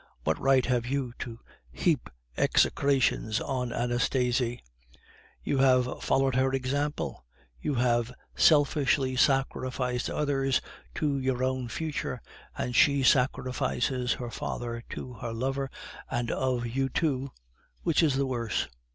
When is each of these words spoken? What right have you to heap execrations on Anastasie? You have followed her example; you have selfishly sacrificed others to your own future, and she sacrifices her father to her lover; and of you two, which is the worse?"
What 0.23 0.39
right 0.39 0.65
have 0.65 0.87
you 0.87 1.13
to 1.19 1.39
heap 1.71 2.09
execrations 2.35 3.39
on 3.39 3.71
Anastasie? 3.71 4.63
You 5.43 5.59
have 5.59 6.01
followed 6.03 6.33
her 6.33 6.51
example; 6.53 7.23
you 7.61 7.75
have 7.75 8.11
selfishly 8.33 9.15
sacrificed 9.15 10.09
others 10.09 10.59
to 10.95 11.19
your 11.19 11.43
own 11.43 11.67
future, 11.67 12.19
and 12.57 12.75
she 12.75 13.03
sacrifices 13.03 14.13
her 14.13 14.31
father 14.31 14.83
to 14.89 15.13
her 15.13 15.33
lover; 15.33 15.69
and 16.09 16.31
of 16.31 16.65
you 16.65 16.89
two, 16.89 17.29
which 17.83 18.01
is 18.01 18.15
the 18.15 18.25
worse?" 18.25 18.67